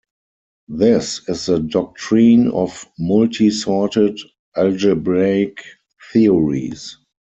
[0.67, 4.19] This is the doctrine of multi-sorted
[4.57, 5.61] algebraic
[6.11, 6.97] theories.